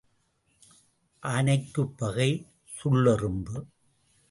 [1.23, 2.29] ஆனைக்குப் பகை
[2.77, 3.57] சுள்ளெறும்பு.